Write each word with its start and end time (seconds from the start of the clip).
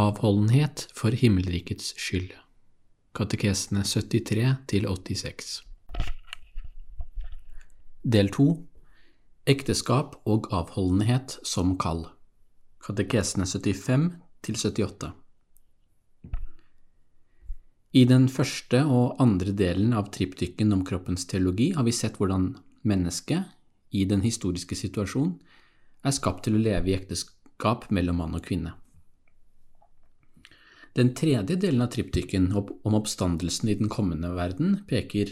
Avholdenhet 0.00 0.86
for 0.96 1.12
himmelrikets 1.12 1.90
skyld 2.00 2.30
Katekesene 3.12 3.82
73–86. 3.84 5.50
Del 8.14 8.30
2 8.32 8.46
Ekteskap 9.52 10.16
og 10.24 10.48
avholdenhet 10.56 11.36
som 11.44 11.74
kall 11.84 12.06
Katekesene 12.86 13.44
75–78. 13.50 15.12
I 17.92 18.08
den 18.08 18.28
første 18.32 18.84
og 18.86 19.20
andre 19.20 19.52
delen 19.52 19.92
av 19.92 20.08
triptykken 20.16 20.72
om 20.78 20.86
kroppens 20.86 21.28
teologi 21.28 21.74
har 21.76 21.84
vi 21.84 21.98
sett 22.00 22.16
hvordan 22.16 22.54
mennesket, 22.88 23.42
i 23.90 24.08
den 24.08 24.24
historiske 24.24 24.78
situasjonen, 24.86 25.36
er 26.06 26.14
skapt 26.16 26.46
til 26.46 26.56
å 26.56 26.68
leve 26.70 26.88
i 26.88 26.96
ekteskap 26.96 27.90
mellom 27.92 28.24
mann 28.24 28.38
og 28.38 28.48
kvinne. 28.48 28.80
Den 30.98 31.12
tredje 31.14 31.56
delen 31.56 31.82
av 31.84 31.92
triptyken 31.94 32.50
om 32.56 32.96
oppstandelsen 32.98 33.68
i 33.70 33.76
den 33.78 33.90
kommende 33.92 34.32
verden 34.34 34.80
peker 34.90 35.30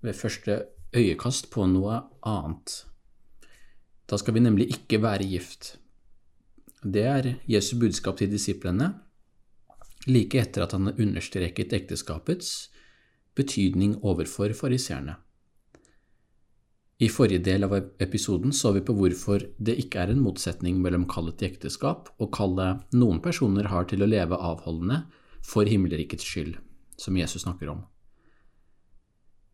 ved 0.00 0.16
første 0.16 0.62
øyekast 0.96 1.50
på 1.52 1.66
noe 1.68 2.00
annet. 2.26 2.80
Da 4.08 4.18
skal 4.18 4.34
vi 4.34 4.42
nemlig 4.42 4.70
ikke 4.74 5.02
være 5.02 5.28
gift. 5.28 5.76
Det 6.82 7.04
er 7.04 7.34
Jesu 7.50 7.76
budskap 7.78 8.16
til 8.18 8.32
disiplene 8.32 8.94
like 10.08 10.40
etter 10.40 10.64
at 10.64 10.72
han 10.72 10.88
har 10.88 11.00
understreket 11.02 11.74
ekteskapets 11.76 12.70
betydning 13.36 13.98
overfor 14.00 14.54
fariseerne. 14.56 15.18
I 17.00 17.08
forrige 17.08 17.40
del 17.46 17.64
av 17.64 17.72
episoden 18.02 18.52
så 18.52 18.74
vi 18.76 18.82
på 18.84 18.92
hvorfor 18.92 19.46
det 19.56 19.78
ikke 19.80 20.02
er 20.02 20.10
en 20.12 20.20
motsetning 20.20 20.82
mellom 20.84 21.06
kallet 21.08 21.38
til 21.40 21.48
ekteskap 21.48 22.10
og 22.20 22.32
kallet 22.36 22.82
noen 22.92 23.22
personer 23.24 23.70
har 23.72 23.86
til 23.88 24.04
å 24.04 24.08
leve 24.10 24.36
avholdende 24.36 25.06
for 25.40 25.64
himmelrikets 25.64 26.26
skyld, 26.28 26.58
som 27.00 27.16
Jesus 27.16 27.46
snakker 27.46 27.72
om. 27.72 27.86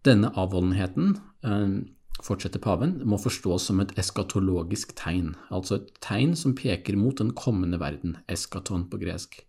Denne 0.07 0.33
avholdenheten, 0.35 1.21
eh, 1.47 1.87
fortsetter 2.23 2.59
paven, 2.59 2.99
må 3.05 3.19
forstås 3.19 3.69
som 3.71 3.81
et 3.81 3.95
eskatologisk 3.95 4.97
tegn, 4.99 5.37
altså 5.51 5.79
et 5.79 5.93
tegn 6.01 6.35
som 6.35 6.55
peker 6.55 6.97
mot 6.97 7.17
den 7.17 7.31
kommende 7.31 7.79
verden, 7.79 8.17
eskaton 8.29 8.89
på 8.91 8.99
gresk. 8.99 9.45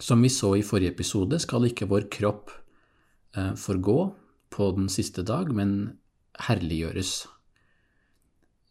Som 0.00 0.22
vi 0.22 0.28
så 0.28 0.56
i 0.58 0.66
forrige 0.66 0.90
episode, 0.90 1.38
skal 1.38 1.70
ikke 1.70 1.86
vår 1.86 2.10
kropp 2.10 2.50
eh, 3.36 3.54
forgå, 3.54 4.14
på 4.52 4.70
den 4.76 4.88
siste 4.92 5.24
dag, 5.26 5.50
men 5.54 5.98
herliggjøres. 6.46 7.14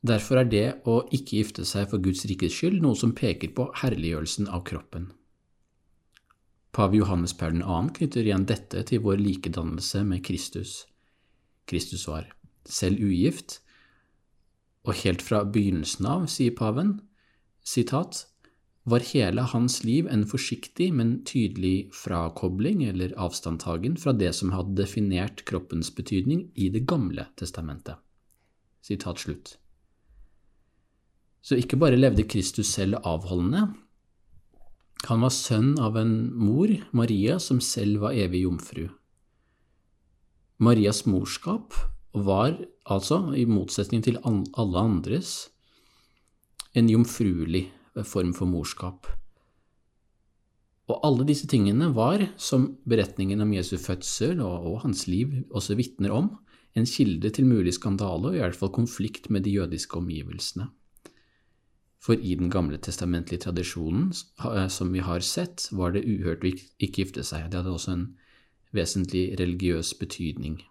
Derfor 0.01 0.41
er 0.41 0.47
det 0.49 0.67
å 0.89 1.01
ikke 1.13 1.41
gifte 1.41 1.65
seg 1.67 1.89
for 1.91 2.01
Guds 2.01 2.23
rikes 2.29 2.55
skyld 2.57 2.79
noe 2.81 2.97
som 2.97 3.13
peker 3.17 3.53
på 3.57 3.67
herliggjørelsen 3.83 4.49
av 4.49 4.63
kroppen. 4.65 5.11
Pave 6.71 6.97
Johannes 6.97 7.35
Paul 7.37 7.59
2. 7.59 7.81
knytter 7.97 8.25
igjen 8.25 8.47
dette 8.47 8.81
til 8.87 9.03
vår 9.03 9.19
likedannelse 9.19 10.05
med 10.07 10.23
Kristus. 10.23 10.85
Kristus 11.67 12.07
var 12.07 12.29
selv 12.65 13.03
ugift, 13.03 13.59
og 14.87 14.97
helt 15.03 15.21
fra 15.21 15.43
begynnelsen 15.45 16.07
av, 16.09 16.25
sier 16.31 16.55
paven, 16.57 16.95
sitat, 17.61 18.23
var 18.83 19.03
hele 19.11 19.41
hans 19.41 19.83
liv 19.83 20.07
en 20.09 20.23
forsiktig, 20.25 20.89
men 20.93 21.19
tydelig 21.25 21.91
frakobling 21.93 22.83
eller 22.87 23.13
avstandtagen 23.17 23.97
fra 23.97 24.13
det 24.17 24.33
som 24.33 24.53
hadde 24.55 24.79
definert 24.79 25.45
kroppens 25.45 25.91
betydning 25.95 26.47
i 26.55 26.69
Det 26.69 26.87
gamle 26.89 27.27
testamentet. 27.37 27.95
Sitat 28.81 29.19
slutt. 29.19 29.57
Så 31.41 31.57
ikke 31.57 31.77
bare 31.77 31.97
levde 31.97 32.25
Kristus 32.25 32.73
selv 32.73 32.97
avholdende, 33.03 33.69
han 35.09 35.23
var 35.25 35.33
sønn 35.33 35.79
av 35.81 35.95
en 35.97 36.13
mor, 36.37 36.69
Maria, 36.93 37.39
som 37.41 37.61
selv 37.61 38.03
var 38.03 38.13
evig 38.13 38.43
jomfru. 38.43 38.85
Marias 40.61 41.07
morskap 41.09 41.73
var 42.13 42.53
altså, 42.85 43.31
i 43.33 43.47
motsetning 43.49 44.03
til 44.05 44.19
alle 44.21 44.77
andres, 44.77 45.49
en 46.77 46.89
jomfruelig 46.89 47.65
form 48.07 48.31
for 48.33 48.49
morskap. 48.49 49.09
Og 50.91 50.99
alle 51.07 51.25
disse 51.27 51.47
tingene 51.47 51.91
var, 51.95 52.23
som 52.37 52.73
beretningen 52.89 53.43
om 53.43 53.53
Jesu 53.55 53.77
fødsel 53.79 54.41
og, 54.43 54.67
og 54.67 54.81
hans 54.85 55.05
liv 55.07 55.37
også 55.51 55.77
vitner 55.79 56.11
om, 56.15 56.33
en 56.75 56.87
kilde 56.87 57.29
til 57.35 57.47
mulig 57.47 57.73
skandale 57.75 58.31
og 58.31 58.35
i 58.35 58.43
hvert 58.43 58.55
fall 58.55 58.71
konflikt 58.71 59.29
med 59.29 59.43
de 59.43 59.55
jødiske 59.57 59.97
omgivelsene. 59.97 60.69
For 62.01 62.17
i 62.17 62.33
den 62.35 62.49
gamle 62.49 62.79
testamentlige 62.81 63.43
tradisjonen 63.43 64.09
som 64.73 64.93
vi 64.93 65.03
har 65.05 65.21
sett, 65.21 65.67
var 65.71 65.93
det 65.93 66.07
uhørt 66.07 66.43
å 66.43 66.49
ikke 66.49 67.03
gifte 67.03 67.23
seg. 67.23 67.51
Det 67.51 67.61
hadde 67.61 67.75
også 67.75 67.93
en 67.93 68.05
vesentlig 68.73 69.35
religiøs 69.39 69.93
betydning. 69.99 70.61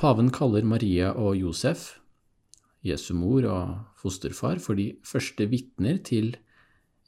Paven 0.00 0.32
kaller 0.34 0.64
Maria 0.64 1.12
og 1.12 1.36
Josef 1.36 2.01
Jesu 2.82 3.12
mor 3.14 3.46
og 3.46 3.74
fosterfar, 4.02 4.58
for 4.58 4.78
de 4.78 4.92
første 5.06 5.46
vitner 5.50 6.00
til 6.02 6.34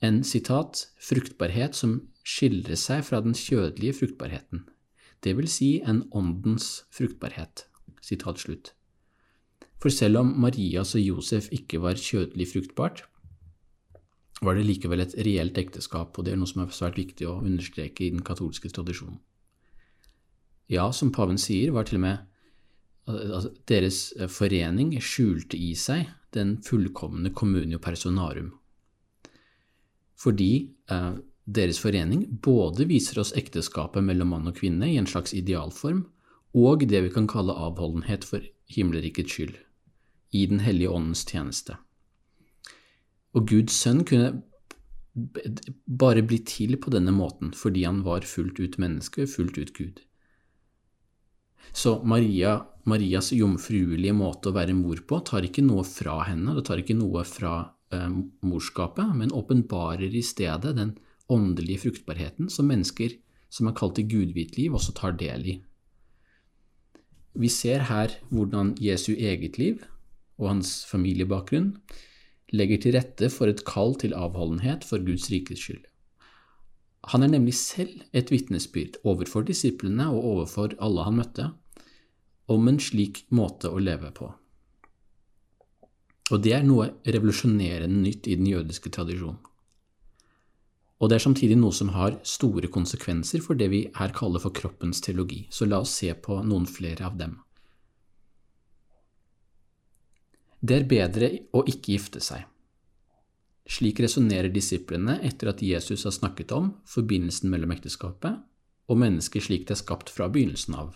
en 0.05 0.23
citat, 0.25 0.87
fruktbarhet 1.03 1.75
som 1.75 1.99
skiller 2.25 2.79
seg 2.79 3.03
fra 3.07 3.21
den 3.25 3.35
kjødelige 3.35 3.99
fruktbarheten, 4.01 4.65
det 5.25 5.37
vil 5.39 5.49
si 5.49 5.79
en 5.81 6.05
åndens 6.13 6.85
fruktbarhet. 6.93 7.67
Citat 8.05 8.43
slutt. 8.43 8.75
For 9.81 9.93
selv 9.93 10.21
om 10.21 10.33
Marias 10.41 10.95
og 10.97 11.01
Josef 11.01 11.49
ikke 11.53 11.81
var 11.81 11.97
kjødelig 12.01 12.51
fruktbart, 12.53 13.05
var 14.45 14.59
det 14.59 14.67
likevel 14.67 15.01
et 15.01 15.15
reelt 15.27 15.59
ekteskap, 15.59 16.19
og 16.19 16.27
det 16.27 16.35
er 16.35 16.41
noe 16.41 16.51
som 16.51 16.63
er 16.65 16.75
svært 16.75 16.99
viktig 17.01 17.27
å 17.29 17.39
understreke 17.41 18.05
i 18.05 18.13
den 18.13 18.25
katolske 18.25 18.69
tradisjonen. 18.69 19.19
Ja, 20.69 20.91
som 20.93 21.13
paven 21.13 21.41
sier, 21.41 21.73
var 21.73 21.89
til 21.89 22.01
og 22.01 22.05
med 22.05 22.34
deres 23.69 24.13
eh, 24.17 24.31
forening 24.31 24.95
skjulte 25.03 25.59
i 25.61 25.75
seg 25.77 26.09
den 26.35 26.57
fullkomne 26.65 27.31
communio 27.37 27.79
personarum. 27.79 28.53
Fordi 30.19 30.71
eh, 30.91 31.13
deres 31.45 31.81
forening 31.83 32.25
både 32.43 32.89
viser 32.89 33.21
oss 33.21 33.35
ekteskapet 33.37 34.05
mellom 34.05 34.33
mann 34.33 34.49
og 34.49 34.57
kvinne 34.57 34.89
i 34.89 34.97
en 35.01 35.09
slags 35.11 35.35
idealform, 35.37 36.07
og 36.55 36.87
det 36.89 37.03
vi 37.05 37.13
kan 37.13 37.29
kalle 37.29 37.57
avholdenhet 37.59 38.25
for 38.25 38.45
himmelrikets 38.71 39.35
skyld, 39.35 39.57
i 40.33 40.47
Den 40.47 40.61
hellige 40.61 40.91
åndens 40.91 41.25
tjeneste. 41.27 41.77
Og 43.35 43.49
Guds 43.51 43.75
sønn 43.75 44.05
kunne 44.07 44.43
bare 45.87 46.23
bli 46.27 46.41
til 46.47 46.77
på 46.79 46.91
denne 46.91 47.13
måten 47.15 47.53
fordi 47.55 47.85
han 47.87 48.03
var 48.07 48.27
fullt 48.27 48.59
ut 48.59 48.79
menneske, 48.83 49.27
fullt 49.31 49.59
ut 49.59 49.75
Gud. 49.77 50.01
Så 51.73 51.97
Maria, 52.05 52.59
Marias 52.85 53.33
jomfruelige 53.33 54.15
måte 54.17 54.51
å 54.51 54.57
være 54.57 54.77
mor 54.77 55.01
på 55.09 55.21
tar 55.27 55.47
ikke 55.47 55.65
noe 55.65 55.85
fra 55.89 56.21
henne, 56.29 56.55
det 56.57 56.67
tar 56.69 56.83
ikke 56.83 56.97
noe 56.99 57.25
fra 57.29 57.55
eh, 57.95 58.11
morskapet, 58.45 59.15
men 59.17 59.33
åpenbarer 59.35 60.13
i 60.13 60.23
stedet 60.23 60.75
den 60.77 60.97
åndelige 61.33 61.87
fruktbarheten 61.87 62.51
som 62.53 62.69
mennesker 62.69 63.17
som 63.55 63.71
er 63.71 63.77
kalt 63.79 63.97
til 63.99 64.11
gudvitt 64.11 64.59
liv, 64.59 64.75
også 64.75 64.95
tar 64.99 65.17
del 65.19 65.47
i. 65.55 65.57
Vi 67.35 67.51
ser 67.51 67.87
her 67.89 68.13
hvordan 68.31 68.75
Jesu 68.83 69.15
eget 69.15 69.59
liv 69.59 69.83
og 70.39 70.53
hans 70.53 70.85
familiebakgrunn 70.87 71.73
legger 72.55 72.83
til 72.83 72.95
rette 72.95 73.31
for 73.33 73.51
et 73.51 73.65
kall 73.67 73.97
til 73.99 74.15
avholdenhet 74.15 74.87
for 74.87 75.03
Guds 75.03 75.27
rikes 75.33 75.63
skyld. 75.65 75.83
Han 77.13 77.27
er 77.27 77.35
nemlig 77.35 77.57
selv 77.59 78.05
et 78.17 78.31
vitnesbyrd 78.33 79.01
overfor 79.05 79.45
disiplene 79.49 80.07
og 80.13 80.25
overfor 80.31 80.77
alle 80.83 81.05
han 81.05 81.19
møtte, 81.19 81.51
om 82.47 82.69
en 82.69 82.81
slik 82.81 83.25
måte 83.33 83.71
å 83.71 83.81
leve 83.81 84.11
på. 84.15 84.29
Og 86.33 86.41
det 86.41 86.55
er 86.57 86.65
noe 86.65 86.91
revolusjonerende 87.05 88.01
nytt 88.01 88.29
i 88.29 88.37
den 88.39 88.49
jødiske 88.49 88.93
tradisjonen. 88.93 89.41
Og 91.03 91.11
det 91.11 91.19
er 91.19 91.25
samtidig 91.25 91.57
noe 91.59 91.75
som 91.75 91.91
har 91.93 92.17
store 92.25 92.71
konsekvenser 92.73 93.43
for 93.45 93.59
det 93.61 93.67
vi 93.73 93.83
her 93.97 94.15
kaller 94.17 94.41
for 94.41 94.55
kroppens 94.57 95.03
teologi, 95.05 95.43
så 95.51 95.67
la 95.69 95.83
oss 95.85 95.93
se 95.99 96.13
på 96.15 96.39
noen 96.47 96.65
flere 96.71 97.05
av 97.05 97.19
dem. 97.21 97.35
Det 100.65 100.79
er 100.79 100.89
bedre 100.89 101.31
å 101.53 101.61
ikke 101.69 101.93
gifte 101.93 102.23
seg. 102.25 102.47
Slik 103.69 104.01
resonnerer 104.01 104.53
disiplene 104.53 105.19
etter 105.25 105.51
at 105.53 105.61
Jesus 105.65 106.07
har 106.09 106.15
snakket 106.15 106.53
om 106.57 106.71
forbindelsen 106.89 107.53
mellom 107.53 107.73
ekteskapet 107.75 108.41
og 108.89 109.01
mennesket 109.01 109.45
slik 109.45 109.67
det 109.69 109.77
er 109.77 109.83
skapt 109.83 110.13
fra 110.13 110.31
begynnelsen 110.33 110.77
av. 110.77 110.95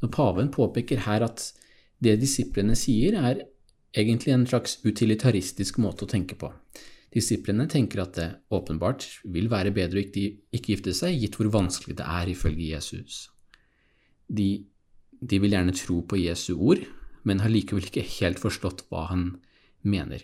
Når 0.00 0.12
paven 0.14 0.50
påpeker 0.52 1.04
her 1.06 1.24
at 1.26 1.50
det 2.00 2.16
disiplene 2.22 2.76
sier, 2.78 3.16
er 3.16 3.44
egentlig 3.96 4.32
en 4.34 4.46
slags 4.48 4.78
utilitaristisk 4.86 5.80
måte 5.82 6.06
å 6.06 6.10
tenke 6.10 6.38
på. 6.40 6.52
Disiplene 7.10 7.66
tenker 7.68 8.04
at 8.04 8.14
det 8.16 8.28
åpenbart 8.54 9.06
vil 9.34 9.50
være 9.50 9.74
bedre 9.74 10.00
å 10.00 10.04
ikke 10.06 10.76
gifte 10.76 10.94
seg, 10.94 11.18
gitt 11.18 11.36
hvor 11.36 11.50
vanskelig 11.52 11.98
det 11.98 12.06
er 12.06 12.30
ifølge 12.30 12.70
Jesus. 12.70 13.24
De, 14.30 14.62
de 15.18 15.40
vil 15.42 15.56
gjerne 15.56 15.74
tro 15.74 16.00
på 16.06 16.20
Jesu 16.22 16.54
ord, 16.54 16.84
men 17.26 17.42
har 17.42 17.52
likevel 17.52 17.88
ikke 17.88 18.06
helt 18.20 18.40
forstått 18.40 18.86
hva 18.88 19.08
han 19.10 19.24
mener. 19.82 20.22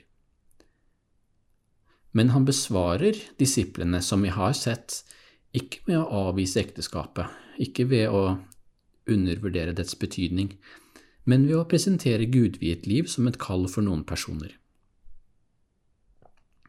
Men 2.16 2.30
han 2.32 2.46
besvarer 2.48 3.18
disiplene, 3.36 4.00
som 4.00 4.22
vi 4.24 4.30
har 4.32 4.54
sett, 4.56 5.02
ikke 5.56 5.82
med 5.90 5.98
å 6.00 6.28
avvise 6.30 6.62
ekteskapet, 6.62 7.34
ikke 7.60 7.84
ved 7.90 8.14
å 8.14 8.22
undervurdere 9.10 9.74
dets 9.76 9.96
betydning, 9.98 10.52
men 11.26 11.46
ved 11.48 11.58
å 11.58 11.66
presentere 11.68 12.28
gudviet 12.30 12.86
liv 12.86 13.08
som 13.10 13.26
et 13.26 13.38
kall 13.42 13.66
for 13.70 13.86
noen 13.86 14.04
personer. 14.06 14.52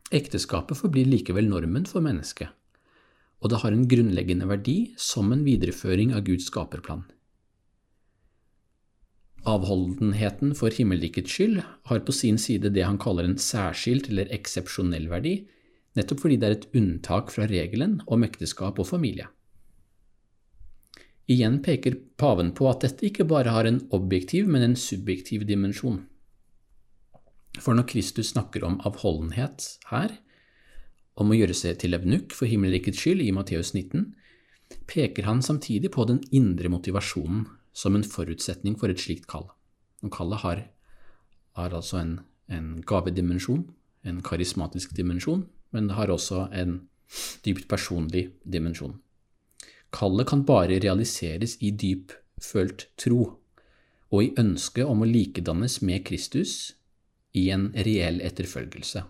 Ekteskapet 0.07 0.79
forblir 0.79 1.09
likevel 1.09 1.49
normen 1.51 1.85
for 1.89 2.03
mennesket, 2.03 2.49
og 3.43 3.51
det 3.51 3.61
har 3.61 3.75
en 3.75 3.85
grunnleggende 3.91 4.47
verdi 4.49 4.77
som 4.97 5.33
en 5.35 5.43
videreføring 5.45 6.15
av 6.15 6.23
Guds 6.29 6.47
skaperplan. 6.49 7.03
Avholdenheten 9.47 10.55
for 10.57 10.73
himmelrikets 10.73 11.31
skyld 11.31 11.61
har 11.91 12.01
på 12.03 12.15
sin 12.15 12.39
side 12.41 12.73
det 12.75 12.83
han 12.83 12.97
kaller 12.99 13.27
en 13.27 13.37
særskilt 13.39 14.09
eller 14.11 14.31
eksepsjonell 14.35 15.07
verdi, 15.11 15.37
nettopp 15.95 16.23
fordi 16.23 16.39
det 16.39 16.47
er 16.47 16.55
et 16.57 16.69
unntak 16.77 17.31
fra 17.33 17.47
regelen 17.47 17.99
om 18.07 18.25
ekteskap 18.27 18.79
og 18.81 18.89
familie. 18.89 19.29
Igjen 21.27 21.59
peker 21.63 21.97
paven 22.15 22.53
på 22.55 22.69
at 22.71 22.85
dette 22.85 23.03
ikke 23.03 23.25
bare 23.27 23.51
har 23.51 23.67
en 23.67 23.81
objektiv, 23.95 24.47
men 24.47 24.63
en 24.63 24.77
subjektiv 24.79 25.43
dimensjon. 25.47 26.05
For 27.59 27.75
når 27.75 27.87
Kristus 27.91 28.31
snakker 28.31 28.63
om 28.63 28.79
avholdenhet 28.87 29.65
her, 29.89 30.13
om 31.17 31.33
å 31.33 31.37
gjøre 31.37 31.55
seg 31.57 31.81
til 31.81 31.97
evnukk 31.97 32.35
for 32.37 32.47
himmelrikets 32.47 33.01
skyld 33.01 33.25
i 33.25 33.33
Matteus 33.35 33.73
19, 33.73 34.13
peker 34.87 35.27
han 35.27 35.41
samtidig 35.43 35.91
på 35.95 36.05
den 36.07 36.21
indre 36.35 36.69
motivasjonen 36.71 37.47
som 37.77 37.97
en 37.97 38.05
forutsetning 38.05 38.77
for 38.79 38.93
et 38.93 39.01
slikt 39.01 39.27
kall. 39.29 39.49
Og 40.05 40.13
kallet 40.13 40.43
har, 40.43 40.61
har 41.57 41.75
altså 41.75 41.99
en, 42.01 42.13
en 42.47 42.69
gavedimensjon, 42.87 43.65
en 44.07 44.21
karismatisk 44.23 44.93
dimensjon, 44.95 45.43
men 45.75 45.89
det 45.89 45.97
har 45.97 46.13
også 46.13 46.47
en 46.55 46.79
dypt 47.43 47.67
personlig 47.67 48.29
dimensjon. 48.45 48.95
Kallet 49.95 50.27
kan 50.27 50.43
bare 50.45 50.79
realiseres 50.83 51.57
i 51.63 51.71
dyp 51.71 52.13
følt 52.43 52.87
tro, 52.99 53.21
og 54.11 54.23
i 54.23 54.33
ønsket 54.39 54.87
om 54.87 55.03
å 55.03 55.09
likedannes 55.09 55.79
med 55.81 56.05
Kristus 56.07 56.73
i 57.37 57.47
en 57.53 57.69
reell 57.87 58.19
etterfølgelse. 58.25 59.03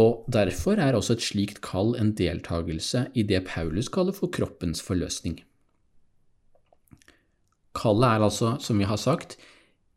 Og 0.00 0.26
derfor 0.30 0.78
er 0.78 0.94
også 0.94 1.16
et 1.16 1.24
slikt 1.24 1.62
kall 1.66 1.96
en 1.98 2.12
deltakelse 2.14 3.08
i 3.18 3.24
det 3.26 3.42
Paulus 3.48 3.88
kaller 3.90 4.14
for 4.14 4.30
kroppens 4.30 4.82
forløsning. 4.86 5.40
Kallet 7.74 8.06
er 8.06 8.26
altså, 8.26 8.54
som 8.62 8.78
vi 8.78 8.86
har 8.86 9.00
sagt, 9.00 9.36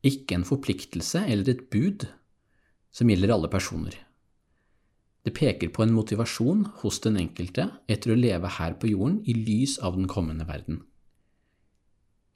ikke 0.04 0.40
en 0.40 0.48
forpliktelse 0.48 1.24
eller 1.30 1.50
et 1.50 1.70
bud 1.74 2.08
som 2.94 3.10
gjelder 3.10 3.34
alle 3.34 3.50
personer. 3.50 3.96
Det 5.24 5.32
peker 5.32 5.72
på 5.72 5.84
en 5.86 5.94
motivasjon 5.96 6.66
hos 6.82 7.00
den 7.04 7.18
enkelte 7.22 7.70
etter 7.88 8.12
å 8.12 8.20
leve 8.20 8.50
her 8.58 8.76
på 8.80 8.90
jorden 8.92 9.22
i 9.24 9.36
lys 9.38 9.78
av 9.80 9.96
den 9.96 10.10
kommende 10.12 10.48
verden. 10.50 10.82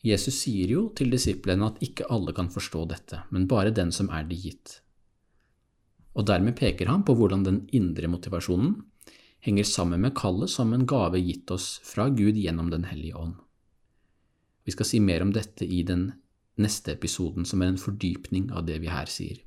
Jesus 0.07 0.37
sier 0.43 0.71
jo 0.71 0.83
til 0.95 1.11
disiplene 1.11 1.67
at 1.67 1.81
ikke 1.83 2.07
alle 2.13 2.31
kan 2.35 2.51
forstå 2.53 2.83
dette, 2.93 3.23
men 3.33 3.47
bare 3.49 3.73
den 3.75 3.91
som 3.91 4.11
er 4.13 4.27
det 4.29 4.37
gitt. 4.39 4.77
Og 6.15 6.29
dermed 6.29 6.55
peker 6.57 6.87
han 6.87 7.03
på 7.05 7.17
hvordan 7.17 7.43
den 7.43 7.59
indre 7.75 8.07
motivasjonen 8.09 8.77
henger 9.43 9.67
sammen 9.67 10.01
med 10.01 10.15
kallet 10.17 10.49
som 10.49 10.71
en 10.73 10.87
gave 10.87 11.19
gitt 11.21 11.51
oss 11.53 11.77
fra 11.85 12.07
Gud 12.09 12.39
gjennom 12.39 12.71
Den 12.71 12.87
hellige 12.89 13.15
ånd. 13.15 13.35
Vi 14.65 14.73
skal 14.75 14.87
si 14.89 14.99
mer 14.99 15.23
om 15.23 15.31
dette 15.31 15.65
i 15.65 15.83
den 15.83 16.09
neste 16.57 16.91
episoden, 16.95 17.45
som 17.45 17.61
er 17.61 17.71
en 17.71 17.79
fordypning 17.79 18.49
av 18.51 18.65
det 18.67 18.79
vi 18.83 18.89
her 18.91 19.07
sier. 19.11 19.37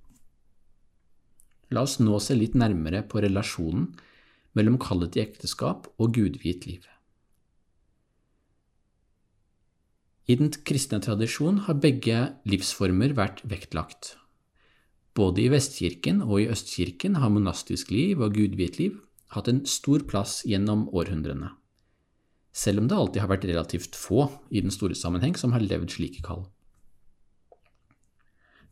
La 1.71 1.85
oss 1.87 1.99
nå 2.03 2.19
se 2.23 2.35
litt 2.35 2.57
nærmere 2.59 3.03
på 3.07 3.23
relasjonen 3.23 3.91
mellom 4.59 4.79
kallet 4.83 5.15
til 5.15 5.25
ekteskap 5.25 5.87
og 6.01 6.17
gudviet 6.17 6.67
liv. 6.67 6.87
I 10.31 10.37
den 10.39 10.51
kristne 10.67 11.01
tradisjon 11.03 11.63
har 11.67 11.79
begge 11.83 12.19
livsformer 12.47 13.15
vært 13.19 13.45
vektlagt. 13.51 14.17
Både 15.15 15.43
i 15.43 15.49
Vestkirken 15.51 16.21
og 16.27 16.37
i 16.43 16.51
Østkirken 16.51 17.19
har 17.19 17.35
monastisk 17.35 17.91
liv 17.95 18.23
og 18.23 18.37
gudviet 18.39 18.79
liv 18.83 19.01
hatt 19.35 19.51
en 19.51 19.65
stor 19.67 20.07
plass 20.11 20.41
gjennom 20.47 20.89
århundrene 20.95 21.55
selv 22.53 22.83
om 22.83 22.89
det 22.89 22.97
alltid 22.97 23.23
har 23.23 23.31
vært 23.31 23.47
relativt 23.49 23.99
få 23.99 24.27
i 24.51 24.63
den 24.63 24.75
store 24.75 24.97
sammenheng 24.99 25.37
som 25.39 25.55
har 25.55 25.63
levd 25.63 25.95
slike 25.95 26.25
kall. 26.27 26.45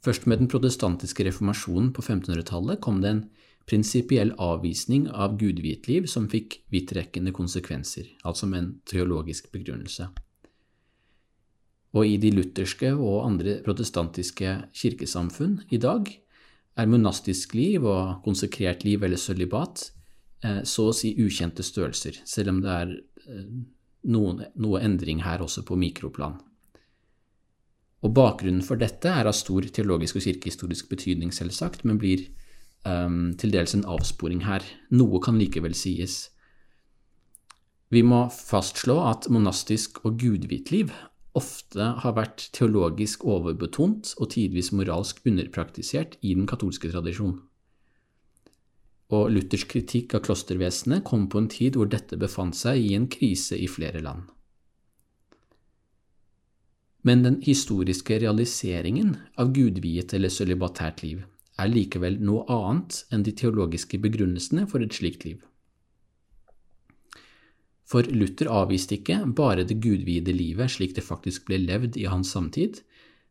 Først 0.04 0.28
med 0.30 0.40
den 0.42 0.50
protestantiske 0.50 1.26
reformasjonen 1.26 1.90
på 1.94 2.04
1500-tallet 2.04 2.80
kom 2.84 3.00
det 3.02 3.10
en 3.10 3.24
prinsipiell 3.68 4.30
avvisning 4.40 5.08
av 5.10 5.36
gudviet 5.40 5.88
liv 5.90 6.06
som 6.08 6.28
fikk 6.30 6.60
vidtrekkende 6.72 7.34
konsekvenser, 7.36 8.06
altså 8.24 8.48
med 8.48 8.62
en 8.62 8.70
teologisk 8.88 9.50
begrunnelse. 9.52 10.08
Og 11.96 12.06
i 12.06 12.16
de 12.20 12.30
lutherske 12.32 12.92
og 12.94 13.26
andre 13.26 13.58
protestantiske 13.64 14.54
kirkesamfunn 14.76 15.60
i 15.74 15.80
dag 15.82 16.08
er 16.78 16.88
monastisk 16.88 17.54
liv 17.58 17.84
og 17.84 18.22
konsekrert 18.24 18.84
liv 18.86 19.02
eller 19.02 19.20
sølibat 19.20 19.88
eh, 20.44 20.62
så 20.62 20.90
å 20.90 20.96
si 20.96 21.14
ukjente 21.18 21.64
størrelser, 21.66 22.20
selv 22.28 22.54
om 22.54 22.60
det 22.64 22.74
er 22.74 22.92
Eh, 23.28 23.48
noen, 24.08 24.44
noe 24.56 24.80
endring 24.80 25.22
her 25.24 25.42
også 25.44 25.64
på 25.68 25.76
mikroplan. 25.76 26.38
Og 28.06 28.14
Bakgrunnen 28.14 28.62
for 28.62 28.78
dette 28.78 29.10
er 29.10 29.26
av 29.26 29.34
stor 29.34 29.66
teologisk 29.74 30.20
og 30.20 30.24
kirkehistorisk 30.26 30.90
betydning, 30.92 31.32
selvsagt, 31.34 31.84
men 31.88 31.98
blir 31.98 32.28
um, 32.86 33.34
til 33.38 33.54
dels 33.54 33.74
en 33.74 33.86
avsporing 33.90 34.44
her. 34.46 34.62
Noe 34.94 35.18
kan 35.24 35.38
likevel 35.40 35.74
sies. 35.74 36.28
Vi 37.90 38.04
må 38.04 38.26
fastslå 38.30 39.00
at 39.08 39.30
monastisk 39.32 40.04
og 40.04 40.20
gudvitt 40.20 40.70
liv 40.70 40.92
ofte 41.38 41.92
har 42.02 42.14
vært 42.16 42.48
teologisk 42.54 43.24
overbetont 43.26 44.14
og 44.18 44.32
tidvis 44.34 44.72
moralsk 44.74 45.20
underpraktisert 45.28 46.18
i 46.22 46.34
den 46.34 46.48
katolske 46.50 46.90
tradisjonen 46.92 47.38
og 49.14 49.30
Luthers 49.32 49.64
kritikk 49.68 50.16
av 50.16 50.24
klostervesenet 50.26 51.04
kom 51.08 51.28
på 51.32 51.40
en 51.40 51.48
tid 51.52 51.78
hvor 51.78 51.88
dette 51.88 52.18
befant 52.20 52.56
seg 52.56 52.80
i 52.82 52.94
en 52.96 53.08
krise 53.08 53.56
i 53.56 53.68
flere 53.70 54.02
land. 54.04 54.26
Men 57.06 57.22
den 57.22 57.40
historiske 57.42 58.18
realiseringen 58.18 59.16
av 59.38 59.52
gudviet 59.54 60.14
eller 60.14 60.32
sølibatært 60.32 61.04
liv 61.04 61.22
er 61.58 61.70
likevel 61.70 62.18
noe 62.22 62.44
annet 62.52 63.02
enn 63.14 63.24
de 63.26 63.34
teologiske 63.34 64.00
begrunnelsene 64.02 64.66
for 64.70 64.82
et 64.84 64.94
slikt 64.94 65.24
liv. 65.26 65.38
For 67.88 68.04
Luther 68.12 68.50
avviste 68.52 68.98
ikke 68.98 69.22
bare 69.36 69.64
det 69.64 69.78
gudvide 69.80 70.34
livet 70.34 70.74
slik 70.74 70.94
det 70.98 71.06
faktisk 71.06 71.46
ble 71.48 71.60
levd 71.62 71.96
i 71.96 72.04
hans 72.10 72.34
samtid, 72.34 72.82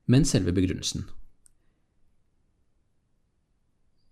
men 0.07 0.25
selve 0.25 0.53
begrunnelsen. 0.55 1.05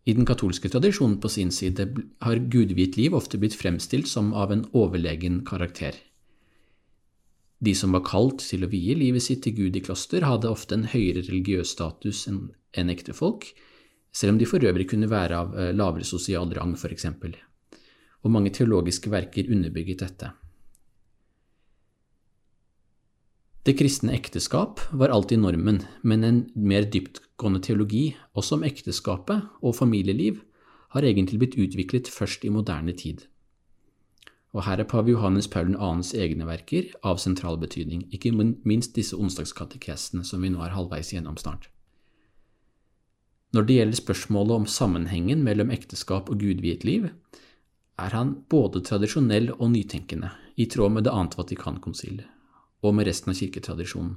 I 0.06 0.14
den 0.14 0.28
katolske 0.30 0.70
tradisjonen 0.70 1.18
på 1.18 1.32
sin 1.34 1.50
side 1.50 1.88
har 2.22 2.44
gudviet 2.54 2.98
liv 3.00 3.16
ofte 3.18 3.40
blitt 3.42 3.58
fremstilt 3.58 4.08
som 4.12 4.36
av 4.38 4.54
en 4.54 4.68
overlegen 4.78 5.40
karakter. 5.48 5.98
De 7.60 7.74
som 7.76 7.96
var 7.96 8.04
kalt 8.06 8.44
til 8.44 8.66
å 8.66 8.72
vie 8.72 8.96
livet 8.98 9.24
sitt 9.24 9.44
til 9.46 9.56
Gud 9.56 9.78
i 9.78 9.84
kloster, 9.84 10.26
hadde 10.28 10.52
ofte 10.52 10.76
en 10.76 10.88
høyere 10.92 11.24
religiøs 11.24 11.72
status 11.76 12.26
enn 12.28 12.92
ektefolk, 12.92 13.48
selv 14.16 14.36
om 14.36 14.40
de 14.40 14.48
for 14.48 14.64
øvrig 14.64 14.88
kunne 14.92 15.12
være 15.12 15.38
av 15.40 15.56
eh, 15.60 15.74
lavere 15.76 16.08
sosial 16.08 16.52
rang, 16.56 16.76
f.eks. 16.76 17.08
Og 18.26 18.32
mange 18.32 18.52
teologiske 18.56 19.12
verker 19.12 19.52
underbygget 19.52 20.04
dette. 20.04 20.32
Det 23.66 23.74
kristne 23.80 24.14
ekteskap 24.14 24.84
var 24.94 25.10
alltid 25.10 25.42
normen, 25.42 25.80
men 26.06 26.24
en 26.24 26.42
mer 26.54 26.86
dyptgående 26.86 27.64
teologi, 27.66 28.12
også 28.38 28.60
om 28.60 28.66
ekteskapet 28.68 29.48
og 29.66 29.74
familieliv, 29.74 30.44
har 30.94 31.08
egentlig 31.08 31.40
blitt 31.42 31.58
utviklet 31.60 32.12
først 32.14 32.46
i 32.46 32.52
moderne 32.54 32.94
tid. 32.96 33.26
Og 34.56 34.64
her 34.64 34.80
er 34.80 34.88
pave 34.88 35.12
Johannes 35.12 35.50
Paul 35.52 35.74
2.s 35.76 36.14
egne 36.16 36.48
verker 36.48 36.94
av 37.04 37.20
sentral 37.20 37.58
betydning, 37.60 38.06
ikke 38.16 38.32
minst 38.32 38.96
disse 38.96 39.18
onsdagskatekesene 39.20 40.24
som 40.24 40.46
vi 40.46 40.52
nå 40.54 40.62
er 40.64 40.72
halvveis 40.72 41.12
gjennom 41.12 41.36
snart. 41.42 41.68
Når 43.56 43.68
det 43.68 43.76
gjelder 43.76 44.00
spørsmålet 44.00 44.56
om 44.56 44.68
sammenhengen 44.68 45.44
mellom 45.44 45.72
ekteskap 45.76 46.32
og 46.32 46.40
gudviet 46.40 46.88
liv, 46.88 47.10
er 48.00 48.16
han 48.16 48.34
både 48.52 48.82
tradisjonell 48.84 49.52
og 49.56 49.70
nytenkende, 49.76 50.32
i 50.56 50.68
tråd 50.72 50.96
med 50.96 51.04
det 51.04 51.12
annet 51.12 51.36
Vatikankonsil 51.36 52.24
og 52.86 52.96
med 52.96 53.08
resten 53.10 53.32
av 53.32 53.40
kirketradisjonen. 53.40 54.16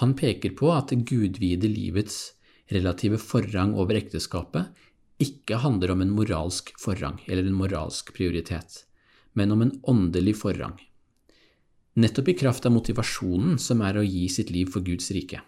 Han 0.00 0.14
peker 0.16 0.54
på 0.56 0.70
at 0.72 0.92
det 0.92 1.04
gudvide 1.08 1.68
livets 1.68 2.30
relative 2.72 3.18
forrang 3.20 3.74
over 3.74 3.98
ekteskapet 3.98 4.70
ikke 5.20 5.60
handler 5.62 5.92
om 5.94 6.04
en 6.04 6.14
moralsk 6.16 6.72
forrang 6.80 7.20
eller 7.26 7.46
en 7.46 7.56
moralsk 7.56 8.14
prioritet, 8.16 8.84
men 9.36 9.52
om 9.52 9.62
en 9.62 9.74
åndelig 9.88 10.38
forrang. 10.40 10.78
Nettopp 12.00 12.30
i 12.32 12.38
kraft 12.38 12.66
av 12.66 12.74
motivasjonen 12.74 13.58
som 13.60 13.82
er 13.84 13.98
å 13.98 14.06
gi 14.06 14.26
sitt 14.32 14.52
liv 14.54 14.70
for 14.72 14.84
Guds 14.86 15.10
rike. 15.14 15.42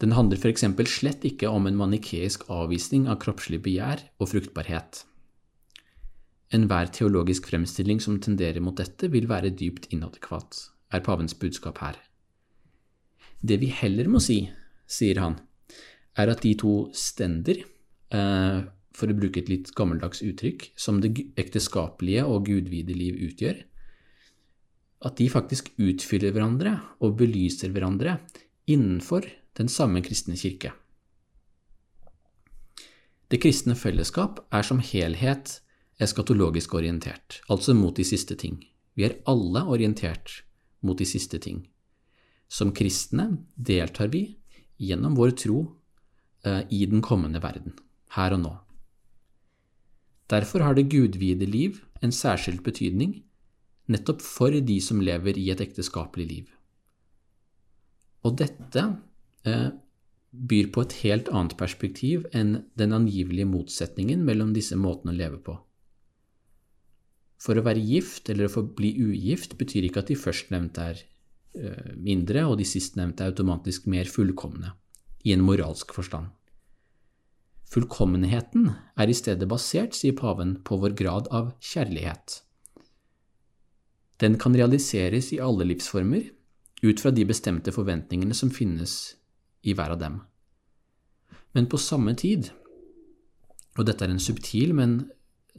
Den 0.00 0.12
handler 0.12 0.40
eksempel 0.50 0.88
slett 0.90 1.24
ikke 1.24 1.48
om 1.48 1.68
en 1.68 1.76
manikeisk 1.78 2.44
avvisning 2.52 3.06
av 3.08 3.20
kroppslig 3.22 3.62
begjær 3.64 4.02
og 4.20 4.32
fruktbarhet. 4.34 5.04
Enhver 6.56 6.90
teologisk 6.92 7.48
fremstilling 7.50 8.02
som 8.02 8.18
tenderer 8.20 8.60
mot 8.62 8.76
dette, 8.76 9.08
vil 9.08 9.26
være 9.26 9.54
dypt 9.56 9.88
inadekvat, 9.94 10.58
er 10.92 11.02
pavens 11.02 11.34
budskap 11.34 11.80
her. 11.82 11.96
Det 13.40 13.58
vi 13.60 13.70
heller 13.72 14.08
må 14.08 14.20
si, 14.22 14.44
sier 14.86 15.20
han, 15.20 15.40
er 16.16 16.30
at 16.32 16.44
de 16.44 16.54
to 16.58 16.74
stender, 16.96 17.64
for 18.10 19.10
å 19.10 19.16
bruke 19.18 19.42
et 19.42 19.50
litt 19.50 19.72
gammeldags 19.76 20.22
uttrykk, 20.24 20.70
som 20.78 21.00
det 21.02 21.10
ekteskapelige 21.36 22.24
og 22.24 22.46
gudvide 22.48 22.94
liv 22.96 23.18
utgjør, 23.28 23.58
at 25.04 25.18
de 25.18 25.28
faktisk 25.30 25.72
utfyller 25.76 26.32
hverandre 26.32 26.78
og 27.04 27.18
belyser 27.20 27.74
hverandre 27.74 28.16
innenfor 28.70 29.26
den 29.58 29.68
samme 29.72 30.02
kristne 30.04 30.36
kirke. 30.38 30.72
Det 33.26 33.40
kristne 33.42 33.74
fellesskap 33.74 34.44
er 34.54 34.66
som 34.66 34.78
helhet 34.78 35.58
eskatologisk 36.02 36.76
orientert, 36.78 37.40
altså 37.50 37.74
mot 37.74 37.96
de 37.96 38.04
siste 38.06 38.36
ting. 38.38 38.60
Vi 38.94 39.06
er 39.06 39.18
alle 39.28 39.64
orientert 39.66 40.42
mot 40.86 40.98
de 40.98 41.06
siste 41.08 41.40
ting. 41.42 41.64
Som 42.48 42.72
kristne 42.76 43.42
deltar 43.56 44.12
vi 44.12 44.28
gjennom 44.78 45.16
vår 45.18 45.34
tro 45.40 45.58
eh, 46.44 46.62
i 46.70 46.84
den 46.86 47.02
kommende 47.02 47.42
verden, 47.42 47.74
her 48.16 48.36
og 48.36 48.42
nå. 48.42 48.54
Derfor 50.32 50.64
har 50.66 50.74
det 50.74 50.88
gudvide 50.90 51.46
liv 51.46 51.80
en 52.02 52.12
særskilt 52.12 52.64
betydning 52.66 53.20
nettopp 53.92 54.22
for 54.24 54.50
de 54.50 54.76
som 54.82 55.02
lever 55.04 55.38
i 55.38 55.50
et 55.52 55.62
ekteskapelig 55.62 56.26
liv. 56.26 56.46
Og 58.26 58.34
dette 58.40 58.82
eh, 59.46 59.68
byr 60.30 60.70
på 60.74 60.82
et 60.82 60.96
helt 61.04 61.30
annet 61.30 61.54
perspektiv 61.58 62.26
enn 62.34 62.64
den 62.78 62.94
angivelige 62.96 63.48
motsetningen 63.48 64.24
mellom 64.26 64.52
disse 64.56 64.76
måtene 64.78 65.14
å 65.14 65.20
leve 65.20 65.38
på. 65.46 65.54
For 67.42 67.58
å 67.58 67.64
være 67.66 67.84
gift 67.84 68.30
eller 68.32 68.48
å 68.48 68.54
forbli 68.56 68.94
ugift 68.98 69.54
betyr 69.60 69.86
ikke 69.86 70.02
at 70.02 70.10
de 70.10 70.18
førstnevnte 70.18 70.88
er 70.90 71.02
eh, 71.04 71.92
mindre 71.94 72.46
og 72.48 72.58
de 72.58 72.66
sistnevnte 72.66 73.22
er 73.22 73.34
automatisk 73.34 73.86
mer 73.92 74.10
fullkomne, 74.10 74.74
i 75.22 75.36
en 75.36 75.44
moralsk 75.46 75.94
forstand. 75.94 76.32
Fullkommenheten 77.66 78.70
er 78.96 79.10
i 79.10 79.16
stedet 79.16 79.48
basert, 79.50 79.96
sier 79.96 80.14
paven, 80.16 80.56
på 80.62 80.78
vår 80.82 80.94
grad 80.98 81.30
av 81.34 81.50
kjærlighet. 81.58 82.40
Den 84.22 84.38
kan 84.40 84.54
realiseres 84.56 85.32
i 85.34 85.40
alle 85.42 85.66
livsformer, 85.68 86.30
ut 86.82 87.02
fra 87.02 87.10
de 87.10 87.24
bestemte 87.26 87.72
forventningene 87.74 88.36
som 88.36 88.52
finnes 88.52 89.16
i 89.66 89.74
hver 89.74 89.96
av 89.96 90.00
dem. 90.00 90.20
Men 91.56 91.68
på 91.72 91.80
samme 91.80 92.14
tid, 92.16 92.52
og 93.76 93.88
dette 93.88 94.06
er 94.06 94.12
en 94.12 94.22
subtil, 94.22 94.72
men 94.76 94.98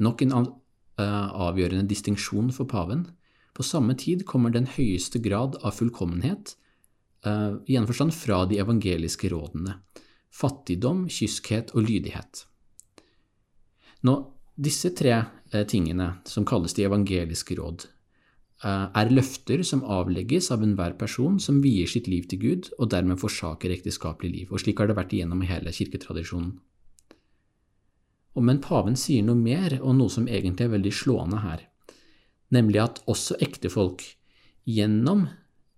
nok 0.01 0.23
en 0.23 0.33
eh, 0.37 1.29
avgjørende 1.47 1.89
distinksjon 1.89 2.53
for 2.55 2.69
paven, 2.69 3.07
på 3.57 3.65
samme 3.65 3.97
tid 3.97 4.23
kommer 4.29 4.53
den 4.53 4.69
høyeste 4.69 5.19
grad 5.19 5.57
av 5.65 5.73
fullkommenhet, 5.73 6.53
uh, 7.25 7.57
i 7.65 7.73
en 7.79 7.87
forstand 7.89 8.13
fra 8.13 8.43
de 8.45 8.59
evangeliske 8.61 9.31
rådene, 9.33 9.79
fattigdom, 10.33 11.05
kyskhet 11.09 11.73
og 11.75 11.87
lydighet. 11.87 12.45
Nå, 14.07 14.15
disse 14.57 14.91
tre 14.97 15.13
uh, 15.21 15.63
tingene, 15.69 16.17
som 16.25 16.45
kalles 16.45 16.75
de 16.77 16.85
evangeliske 16.87 17.57
råd, 17.57 17.87
Eh, 18.65 18.85
er 18.97 19.11
løfter 19.13 19.61
som 19.61 19.83
avlegges 19.85 20.49
av 20.49 20.63
enhver 20.65 20.95
person 20.97 21.35
som 21.39 21.59
vier 21.61 21.85
sitt 21.89 22.07
liv 22.09 22.25
til 22.29 22.39
Gud, 22.41 22.69
og 22.81 22.89
dermed 22.89 23.19
forsaker 23.21 23.73
ekteskapelig 23.73 24.31
liv. 24.33 24.47
Og 24.49 24.63
slik 24.63 24.81
har 24.81 24.89
det 24.89 24.97
vært 24.97 25.13
igjennom 25.13 25.43
hele 25.45 25.73
kirketradisjonen. 25.73 26.55
Men 28.37 28.61
paven 28.61 28.97
sier 28.97 29.25
noe 29.25 29.37
mer, 29.37 29.79
og 29.81 29.95
noe 29.97 30.13
som 30.13 30.27
egentlig 30.29 30.67
er 30.67 30.73
veldig 30.75 30.93
slående 30.93 31.41
her, 31.41 31.63
nemlig 32.53 32.81
at 32.83 32.99
også 33.09 33.37
ektefolk, 33.41 34.03
gjennom 34.67 35.25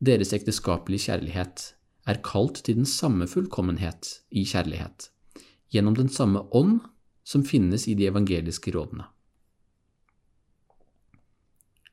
deres 0.03 0.33
ekteskapelige 0.35 1.07
kjærlighet, 1.07 1.63
er 2.09 2.21
kalt 2.25 2.63
til 2.65 2.79
den 2.79 2.89
samme 2.89 3.27
fullkommenhet 3.29 4.19
i 4.33 4.45
kjærlighet, 4.47 5.11
gjennom 5.69 5.97
den 5.97 6.09
samme 6.09 6.41
ånd 6.55 6.79
som 7.27 7.45
finnes 7.45 7.85
i 7.87 7.95
de 7.97 8.07
evangeliske 8.09 8.73
rådene. 8.73 9.05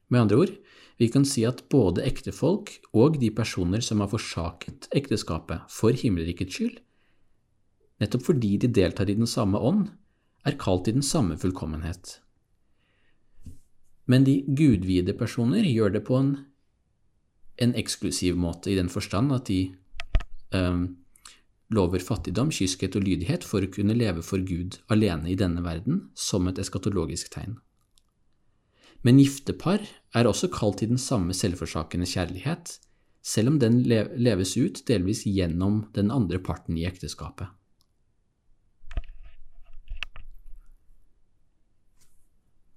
Med 0.08 0.22
andre 0.22 0.38
ord, 0.44 0.54
vi 0.96 1.08
kan 1.12 1.26
si 1.28 1.44
at 1.44 1.64
både 1.68 2.04
ektefolk 2.06 2.70
og 2.96 3.18
de 3.20 3.28
personer 3.34 3.82
som 3.84 4.00
har 4.00 4.08
forsaket 4.08 4.88
ekteskapet 4.96 5.66
for 5.72 5.92
himmelrikets 5.92 6.56
skyld, 6.56 6.78
nettopp 8.00 8.24
fordi 8.30 8.56
de 8.62 8.70
deltar 8.72 9.10
i 9.10 9.18
den 9.18 9.28
samme 9.28 9.60
ånd, 9.60 9.90
er 10.46 10.56
kalt 10.60 10.88
i 10.88 10.94
den 10.94 11.04
samme 11.04 11.36
fullkommenhet. 11.36 12.20
Men 14.06 14.24
de 14.24 14.44
gudvide 14.46 15.16
personer 15.18 15.66
gjør 15.66 15.96
det 15.96 16.04
på 16.06 16.16
en, 16.20 16.30
en 17.58 17.74
eksklusiv 17.74 18.38
måte, 18.38 18.70
i 18.70 18.78
den 18.78 18.88
forstand 18.88 19.34
at 19.34 19.50
de 19.50 19.74
lover 20.52 22.02
fattigdom, 22.02 22.52
kyskhet 22.54 22.96
og 22.96 23.06
lydighet 23.06 23.44
for 23.44 23.64
å 23.64 23.70
kunne 23.72 23.96
leve 23.96 24.22
for 24.22 24.42
Gud 24.46 24.78
alene 24.92 25.32
i 25.32 25.38
denne 25.38 25.64
verden, 25.64 26.08
som 26.14 26.46
et 26.48 26.60
eskatologisk 26.62 27.32
tegn. 27.34 27.58
Men 29.02 29.20
giftepar 29.20 29.84
er 30.16 30.26
også 30.26 30.50
kalt 30.50 30.80
til 30.80 30.90
den 30.94 31.02
samme 31.02 31.34
selvforsakende 31.36 32.08
kjærlighet, 32.10 32.78
selv 33.26 33.52
om 33.52 33.58
den 33.58 33.82
leves 33.82 34.56
ut 34.56 34.82
delvis 34.86 35.24
gjennom 35.26 35.86
den 35.94 36.12
andre 36.14 36.38
parten 36.38 36.78
i 36.78 36.86
ekteskapet. 36.86 37.50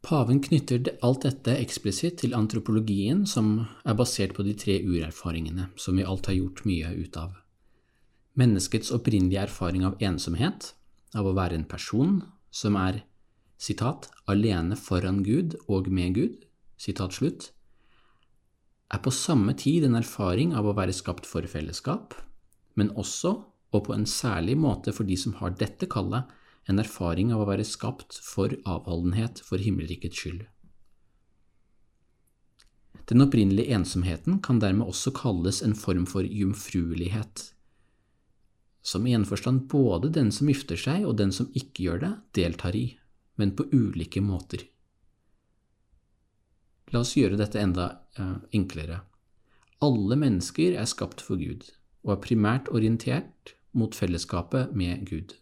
Paven 0.09 0.39
knytter 0.41 0.87
alt 1.05 1.21
dette 1.27 1.53
eksplisitt 1.61 2.23
til 2.23 2.33
antropologien, 2.33 3.27
som 3.29 3.59
er 3.85 3.97
basert 3.99 4.33
på 4.33 4.45
de 4.47 4.55
tre 4.57 4.79
urerfaringene 4.81 5.67
som 5.77 5.99
vi 5.99 6.07
alt 6.07 6.31
har 6.31 6.39
gjort 6.39 6.63
mye 6.65 6.95
ut 6.97 7.19
av. 7.21 7.35
Menneskets 8.39 8.91
opprinnelige 8.95 9.41
erfaring 9.49 9.83
av 9.87 9.99
ensomhet, 10.03 10.73
av 11.17 11.27
å 11.27 11.35
være 11.35 11.57
en 11.59 11.67
person 11.67 12.21
som 12.55 12.77
er 12.79 13.01
sitat, 13.59 14.07
alene 14.31 14.77
foran 14.79 15.23
Gud 15.25 15.57
og 15.67 15.89
med 15.91 16.15
Gud, 16.15 16.45
sitat 16.79 17.17
slutt, 17.17 17.49
er 18.89 19.01
på 19.03 19.11
samme 19.13 19.53
tid 19.59 19.85
en 19.85 19.99
erfaring 19.99 20.55
av 20.57 20.69
å 20.69 20.75
være 20.77 20.95
skapt 20.95 21.27
for 21.29 21.45
fellesskap, 21.51 22.15
men 22.79 22.93
også, 22.97 23.35
og 23.69 23.83
på 23.85 23.93
en 23.93 24.07
særlig 24.09 24.55
måte 24.57 24.93
for 24.95 25.05
de 25.05 25.17
som 25.19 25.35
har 25.41 25.53
dette 25.59 25.89
kallet, 25.91 26.25
en 26.69 26.81
erfaring 26.81 27.33
av 27.33 27.43
å 27.43 27.49
være 27.49 27.65
skapt 27.65 28.17
for 28.23 28.53
avholdenhet 28.65 29.41
for 29.45 29.61
himmelrikets 29.61 30.17
skyld. 30.21 30.41
Den 33.09 33.25
opprinnelige 33.25 33.73
ensomheten 33.73 34.37
kan 34.45 34.59
dermed 34.61 34.85
også 34.85 35.13
kalles 35.17 35.63
en 35.65 35.73
form 35.77 36.05
for 36.09 36.25
jomfruelighet, 36.25 37.49
som 38.89 39.05
i 39.05 39.13
en 39.13 39.27
forstand 39.29 39.67
både 39.69 40.09
den 40.15 40.33
som 40.33 40.49
gifter 40.49 40.79
seg 40.79 41.05
og 41.05 41.19
den 41.21 41.33
som 41.35 41.51
ikke 41.53 41.85
gjør 41.85 42.01
det, 42.05 42.13
deltar 42.41 42.77
i 42.77 42.87
men 43.39 43.55
på 43.55 43.63
ulike 43.71 44.19
måter. 44.21 44.65
La 46.91 46.99
oss 47.05 47.13
gjøre 47.15 47.37
dette 47.39 47.61
enda 47.61 47.85
uh, 48.19 48.35
enklere. 48.51 48.97
Alle 49.85 50.17
mennesker 50.19 50.75
er 50.75 50.89
skapt 50.89 51.23
for 51.23 51.39
Gud 51.39 51.69
og 52.03 52.15
er 52.17 52.23
primært 52.25 52.67
orientert 52.75 53.53
mot 53.71 53.95
fellesskapet 53.95 54.73
med 54.75 55.05
Gud. 55.07 55.37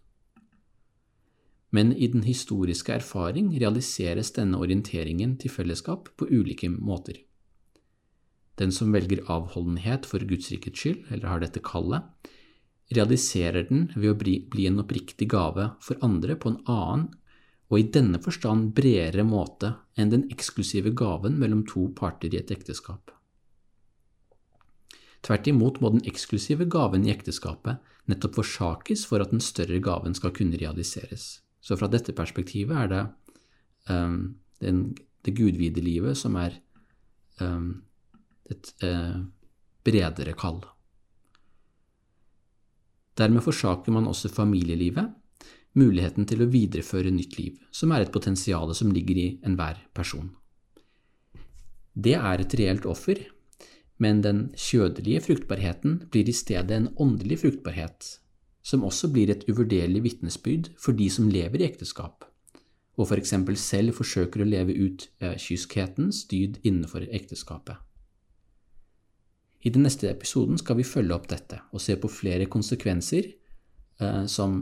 Men 1.73 1.89
i 1.89 2.11
den 2.13 2.21
historiske 2.27 2.93
erfaring 2.99 3.49
realiseres 3.57 4.29
denne 4.35 4.59
orienteringen 4.61 5.33
til 5.41 5.51
fellesskap 5.51 6.11
på 6.19 6.29
ulike 6.29 6.69
måter. 6.69 7.17
Den 8.61 8.69
som 8.73 8.93
velger 8.93 9.25
avholdenhet 9.25 10.05
for 10.05 10.21
Guds 10.21 10.51
rikets 10.53 10.83
skyld, 10.83 11.01
eller 11.09 11.33
har 11.33 11.41
dette 11.41 11.65
kallet, 11.65 12.05
realiserer 12.93 13.67
den 13.69 13.87
ved 13.95 14.11
å 14.13 14.17
bli, 14.19 14.37
bli 14.47 14.67
en 14.69 14.79
oppriktig 14.83 15.27
gave 15.31 15.71
for 15.83 15.99
andre 16.05 16.37
på 16.39 16.53
en 16.53 16.61
annen 16.71 17.07
og 17.67 17.81
i 17.81 17.87
denne 17.91 18.19
forstand 18.23 18.71
bredere 18.77 19.25
måte 19.27 19.73
enn 19.99 20.11
den 20.13 20.27
eksklusive 20.31 20.93
gaven 20.95 21.35
mellom 21.39 21.65
to 21.67 21.89
parter 21.95 22.31
i 22.31 22.39
et 22.39 22.53
ekteskap. 22.53 23.11
Tvert 25.25 25.49
imot 25.51 25.81
må 25.83 25.91
den 25.91 26.05
eksklusive 26.07 26.67
gaven 26.71 27.03
i 27.03 27.11
ekteskapet 27.11 27.83
nettopp 28.07 28.37
forsakes 28.39 29.03
for 29.09 29.23
at 29.23 29.33
den 29.33 29.43
større 29.43 29.81
gaven 29.83 30.15
skal 30.15 30.31
kunne 30.35 30.59
realiseres. 30.59 31.41
Så 31.59 31.75
fra 31.75 31.89
dette 31.91 32.15
perspektivet 32.15 32.77
er 32.85 32.91
det 32.93 33.01
um, 33.91 34.37
den, 34.63 34.95
det 35.27 35.35
gudvide 35.35 35.83
livet 35.83 36.15
som 36.15 36.37
er 36.39 36.55
um, 37.43 37.81
et 38.47 38.71
uh, 38.85 39.19
bredere 39.83 40.37
kall. 40.39 40.61
Dermed 43.17 43.41
forsaker 43.45 43.93
man 43.93 44.07
også 44.09 44.29
familielivet, 44.29 45.09
muligheten 45.77 46.25
til 46.29 46.43
å 46.43 46.49
videreføre 46.49 47.13
nytt 47.13 47.37
liv, 47.37 47.57
som 47.71 47.93
er 47.93 48.05
et 48.05 48.13
potensial 48.13 48.73
som 48.77 48.91
ligger 48.93 49.17
i 49.17 49.27
enhver 49.45 49.79
person. 49.97 50.29
Det 51.97 52.13
er 52.17 52.43
et 52.43 52.55
reelt 52.59 52.85
offer, 52.85 53.23
men 53.97 54.21
den 54.21 54.43
kjødelige 54.53 55.23
fruktbarheten 55.25 56.03
blir 56.13 56.29
i 56.29 56.35
stedet 56.35 56.75
en 56.75 56.91
åndelig 57.01 57.39
fruktbarhet, 57.41 58.19
som 58.61 58.85
også 58.85 59.09
blir 59.13 59.31
et 59.33 59.47
uvurderlig 59.49 60.03
vitnesbyrd 60.05 60.71
for 60.77 60.97
de 60.97 61.09
som 61.09 61.29
lever 61.31 61.63
i 61.63 61.69
ekteskap, 61.69 62.27
og 62.97 63.09
for 63.09 63.17
eksempel 63.17 63.57
selv 63.57 63.97
forsøker 63.97 64.43
å 64.43 64.49
leve 64.49 64.75
ut 64.77 65.07
eh, 65.21 65.37
kyskhetens 65.41 66.25
dyd 66.29 66.61
innenfor 66.67 67.07
ekteskapet. 67.09 67.86
I 69.67 69.71
den 69.73 69.83
neste 69.83 70.07
episoden 70.07 70.55
skal 70.61 70.77
vi 70.79 70.87
følge 70.87 71.15
opp 71.15 71.27
dette 71.27 71.59
og 71.75 71.81
se 71.83 71.97
på 71.99 72.07
flere 72.07 72.45
konsekvenser 72.47 73.25
eh, 73.99 74.25
som 74.31 74.61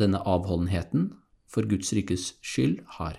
denne 0.00 0.22
avholdenheten 0.24 1.10
for 1.52 1.68
Guds 1.68 1.92
rikes 1.92 2.30
skyld 2.40 2.78
har. 2.98 3.18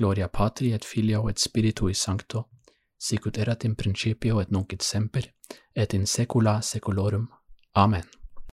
Gloria 0.00 0.30
patri 0.32 0.72
et 0.72 0.86
filio 0.88 1.26
et 1.28 1.42
spiritui 1.42 1.92
sancto, 1.94 2.46
sicut 2.96 3.36
erat 3.36 3.66
in 3.68 3.76
principio 3.76 4.40
et 4.40 4.50
nunc 4.50 4.72
et 4.72 4.82
semper, 4.82 5.28
et 5.76 5.92
in 5.94 6.06
secula 6.06 6.60
saeculorum. 6.64 7.28
Amen. 7.76 8.19